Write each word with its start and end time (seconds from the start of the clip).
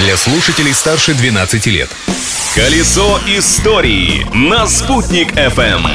для 0.00 0.16
слушателей 0.16 0.72
старше 0.72 1.14
12 1.14 1.66
лет. 1.66 1.90
Колесо 2.54 3.20
истории 3.26 4.26
на 4.34 4.66
«Спутник 4.66 5.32
FM. 5.32 5.86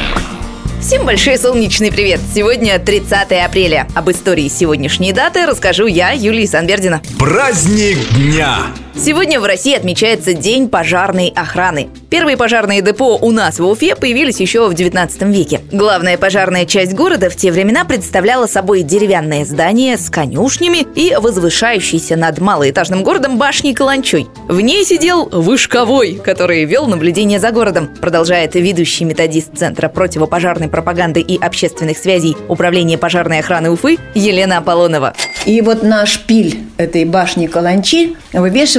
Всем 0.80 1.04
большой 1.04 1.38
солнечный 1.38 1.90
привет! 1.90 2.20
Сегодня 2.32 2.78
30 2.78 3.32
апреля. 3.44 3.88
Об 3.94 4.10
истории 4.10 4.48
сегодняшней 4.48 5.12
даты 5.12 5.44
расскажу 5.44 5.86
я, 5.86 6.12
Юлия 6.12 6.46
Санбердина. 6.46 7.02
Праздник 7.18 7.98
дня! 8.10 8.58
Сегодня 8.98 9.40
в 9.40 9.44
России 9.44 9.76
отмечается 9.76 10.32
День 10.32 10.70
пожарной 10.70 11.30
охраны. 11.36 11.90
Первые 12.08 12.38
пожарные 12.38 12.80
депо 12.80 13.18
у 13.20 13.30
нас 13.30 13.58
в 13.58 13.66
Уфе 13.66 13.94
появились 13.94 14.40
еще 14.40 14.66
в 14.68 14.74
19 14.74 15.22
веке. 15.22 15.60
Главная 15.70 16.16
пожарная 16.16 16.64
часть 16.64 16.94
города 16.94 17.28
в 17.28 17.36
те 17.36 17.52
времена 17.52 17.84
представляла 17.84 18.46
собой 18.46 18.82
деревянное 18.82 19.44
здание 19.44 19.98
с 19.98 20.08
конюшнями 20.08 20.86
и 20.94 21.14
возвышающейся 21.14 22.16
над 22.16 22.40
малоэтажным 22.40 23.02
городом 23.02 23.36
башней 23.36 23.74
Каланчой. 23.74 24.28
В 24.48 24.60
ней 24.62 24.82
сидел 24.84 25.26
Вышковой, 25.26 26.14
который 26.14 26.64
вел 26.64 26.86
наблюдение 26.86 27.38
за 27.38 27.50
городом, 27.50 27.88
продолжает 28.00 28.54
ведущий 28.54 29.04
методист 29.04 29.58
Центра 29.58 29.88
противопожарной 29.88 30.68
пропаганды 30.68 31.20
и 31.20 31.38
общественных 31.38 31.98
связей 31.98 32.34
Управления 32.48 32.96
пожарной 32.96 33.40
охраны 33.40 33.70
Уфы 33.70 33.98
Елена 34.14 34.58
Аполлонова. 34.58 35.14
И 35.44 35.60
вот 35.60 35.82
на 35.82 36.06
шпиль 36.06 36.60
этой 36.76 37.04
башни 37.04 37.46
Каланчи 37.46 38.16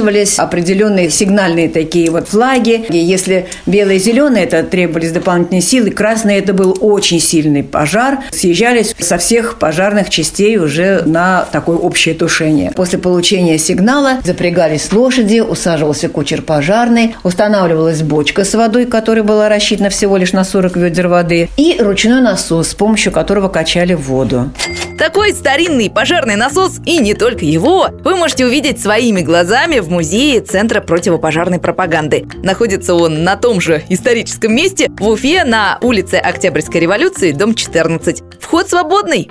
вывешивались 0.08 0.38
определенные 0.38 1.10
сигнальные 1.10 1.68
такие 1.68 2.10
вот 2.10 2.28
флаги. 2.28 2.84
И 2.88 2.98
если 2.98 3.46
белые 3.66 3.98
и 3.98 4.00
зеленые, 4.00 4.44
это 4.44 4.62
требовались 4.62 5.12
дополнительные 5.12 5.60
силы, 5.60 5.90
красный 5.90 6.36
это 6.36 6.52
был 6.52 6.76
очень 6.80 7.20
сильный 7.20 7.62
пожар. 7.62 8.18
Съезжались 8.30 8.94
со 8.98 9.18
всех 9.18 9.58
пожарных 9.58 10.10
частей 10.10 10.56
уже 10.58 11.02
на 11.04 11.46
такое 11.52 11.76
общее 11.76 12.14
тушение. 12.14 12.72
После 12.74 12.98
получения 12.98 13.58
сигнала 13.58 14.18
запрягались 14.24 14.92
лошади, 14.92 15.40
усаживался 15.40 16.08
кучер 16.08 16.42
пожарный, 16.42 17.14
устанавливалась 17.22 18.02
бочка 18.02 18.44
с 18.44 18.54
водой, 18.54 18.86
которая 18.86 19.24
была 19.24 19.48
рассчитана 19.48 19.90
всего 19.90 20.16
лишь 20.16 20.32
на 20.32 20.44
40 20.44 20.76
ведер 20.76 21.08
воды, 21.08 21.48
и 21.56 21.76
ручной 21.78 22.20
насос, 22.20 22.68
с 22.68 22.74
помощью 22.74 23.12
которого 23.12 23.48
качали 23.48 23.94
воду. 23.94 24.50
Такой 24.98 25.32
старинный 25.32 25.90
пожарный 25.90 26.34
насос, 26.34 26.80
и 26.84 26.98
не 26.98 27.14
только 27.14 27.44
его, 27.44 27.88
вы 28.04 28.16
можете 28.16 28.46
увидеть 28.46 28.80
своими 28.80 29.20
глазами 29.20 29.78
в 29.78 29.90
музее 29.98 30.40
Центра 30.40 30.80
противопожарной 30.80 31.58
пропаганды. 31.58 32.24
Находится 32.44 32.94
он 32.94 33.24
на 33.24 33.34
том 33.34 33.60
же 33.60 33.82
историческом 33.88 34.54
месте 34.54 34.88
в 34.96 35.08
Уфе 35.08 35.42
на 35.42 35.78
улице 35.82 36.14
Октябрьской 36.14 36.80
революции, 36.80 37.32
дом 37.32 37.56
14. 37.56 38.22
Вход 38.38 38.68
свободный. 38.68 39.28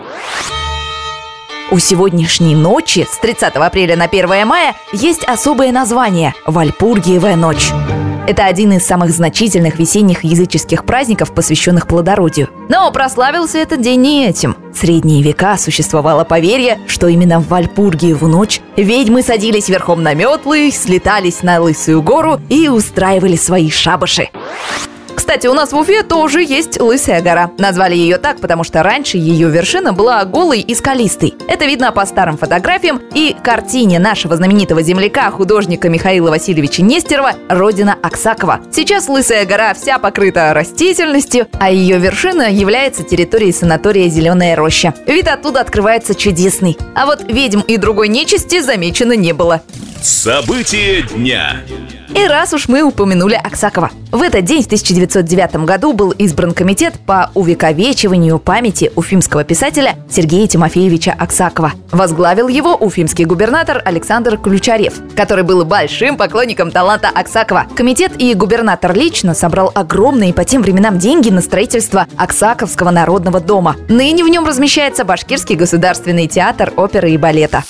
У 1.72 1.80
сегодняшней 1.80 2.54
ночи 2.54 3.08
с 3.10 3.18
30 3.20 3.56
апреля 3.56 3.96
на 3.96 4.06
1 4.06 4.46
мая 4.46 4.76
есть 4.92 5.24
особое 5.24 5.72
название– 5.72 6.34
Вальпургиевая 6.46 7.38
ночь. 7.38 7.72
Это 8.28 8.44
один 8.44 8.74
из 8.74 8.86
самых 8.86 9.12
значительных 9.12 9.80
весенних 9.80 10.26
языческих 10.26 10.84
праздников, 10.84 11.34
посвященных 11.34 11.88
плодородию. 11.88 12.50
Но 12.68 12.92
прославился 12.92 13.58
этот 13.58 13.80
день 13.80 14.02
не 14.02 14.28
этим. 14.28 14.58
В 14.74 14.78
средние 14.78 15.24
века 15.24 15.58
существовало 15.58 16.26
поверье, 16.26 16.78
что 16.88 17.08
именно 17.08 17.40
в 17.40 17.48
Вальпургиеву 17.48 18.28
ночь 18.28 18.60
ведьмы 18.76 19.22
садились 19.22 19.70
верхом 19.70 20.04
на 20.04 20.14
метлы, 20.14 20.72
слетались 20.72 21.42
на 21.42 21.62
Лысую 21.62 22.02
гору 22.02 22.42
и 22.50 22.68
устраивали 22.68 23.38
свои 23.38 23.70
шабаши. 23.70 24.30
Кстати, 25.28 25.48
у 25.48 25.54
нас 25.54 25.74
в 25.74 25.78
Уфе 25.78 26.04
тоже 26.04 26.42
есть 26.42 26.80
Лысая 26.80 27.22
гора. 27.22 27.52
Назвали 27.58 27.98
ее 27.98 28.18
так, 28.18 28.40
потому 28.40 28.64
что 28.64 28.82
раньше 28.82 29.18
ее 29.18 29.50
вершина 29.50 29.92
была 29.92 30.24
голой 30.24 30.62
и 30.62 30.74
скалистой. 30.74 31.36
Это 31.50 31.66
видно 31.66 31.92
по 31.92 32.06
старым 32.06 32.38
фотографиям 32.38 33.02
и 33.14 33.36
картине 33.44 34.00
нашего 34.00 34.38
знаменитого 34.38 34.82
земляка, 34.82 35.30
художника 35.30 35.90
Михаила 35.90 36.30
Васильевича 36.30 36.82
Нестерова 36.82 37.34
«Родина 37.50 37.98
Аксакова». 38.02 38.62
Сейчас 38.72 39.10
Лысая 39.10 39.46
гора 39.46 39.74
вся 39.74 40.00
покрыта 40.00 40.54
растительностью, 40.54 41.48
а 41.60 41.70
ее 41.72 41.98
вершина 41.98 42.50
является 42.50 43.04
территорией 43.04 43.52
санатория 43.52 44.08
«Зеленая 44.08 44.56
роща». 44.56 44.94
Вид 45.08 45.28
оттуда 45.28 45.60
открывается 45.60 46.16
чудесный. 46.16 46.78
А 46.96 47.06
вот 47.06 47.26
ведьм 47.28 47.60
и 47.68 47.76
другой 47.76 48.08
нечисти 48.08 48.62
замечено 48.62 49.12
не 49.12 49.34
было. 49.34 49.62
События 50.02 51.02
дня. 51.02 51.58
И 52.16 52.26
раз 52.26 52.54
уж 52.54 52.68
мы 52.68 52.84
упомянули 52.84 53.36
Аксакова. 53.36 53.92
В 54.12 54.22
этот 54.22 54.46
день, 54.46 54.64
в 54.64 54.66
1909 54.66 55.66
году, 55.66 55.94
был 55.94 56.12
избран 56.12 56.54
комитет 56.54 56.94
по 57.06 57.32
увековечиванию 57.34 58.40
памяти 58.40 58.92
уфимского 58.96 59.44
писателя 59.44 59.96
Сергея 60.10 60.48
Тимофеевича 60.48 61.14
Аксакова. 61.18 61.74
Возглавил 61.92 62.48
его 62.48 62.76
уфимский 62.76 63.26
губернатор 63.26 63.82
Александр 63.84 64.38
Ключарев, 64.38 64.96
который 65.16 65.44
был 65.44 65.66
большим 65.66 66.16
поклонником 66.16 66.72
таланта 66.72 67.10
Аксакова. 67.10 67.68
Комитет 67.76 68.14
и 68.18 68.34
губернатор 68.34 68.94
лично 68.94 69.34
собрал 69.34 69.72
огромные 69.76 70.34
по 70.34 70.46
тем 70.46 70.62
временам 70.62 71.00
деньги 71.00 71.30
на 71.30 71.42
строительство 71.42 72.08
Аксаковского 72.18 72.92
народного 72.92 73.40
дома. 73.40 73.76
Ныне 73.90 74.24
в 74.24 74.30
нем 74.30 74.46
размещается 74.46 75.04
Башкирский 75.04 75.56
государственный 75.56 76.28
театр 76.28 76.72
оперы 76.78 77.12
и 77.12 77.18
балета. 77.18 77.64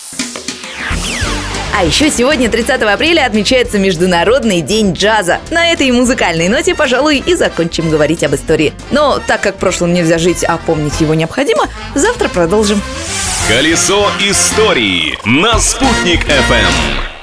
А 1.79 1.83
еще 1.83 2.09
сегодня, 2.09 2.49
30 2.49 2.81
апреля, 2.81 3.27
отмечается 3.27 3.77
Международный 3.77 4.61
день 4.61 4.93
джаза. 4.93 5.39
На 5.51 5.71
этой 5.71 5.91
музыкальной 5.91 6.47
ноте, 6.47 6.73
пожалуй, 6.73 7.21
и 7.23 7.35
закончим 7.35 7.91
говорить 7.91 8.23
об 8.23 8.33
истории. 8.33 8.73
Но 8.89 9.19
так 9.19 9.41
как 9.41 9.57
прошлым 9.57 9.93
нельзя 9.93 10.17
жить, 10.17 10.43
а 10.43 10.57
помнить 10.57 10.99
его 11.01 11.13
необходимо, 11.13 11.65
завтра 11.93 12.29
продолжим. 12.29 12.81
Колесо 13.47 14.09
истории 14.19 15.19
на 15.23 15.59
«Спутник 15.59 16.25
FM. 16.25 17.16